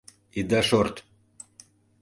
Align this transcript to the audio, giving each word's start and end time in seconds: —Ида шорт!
—Ида 0.39 0.61
шорт! 0.67 0.95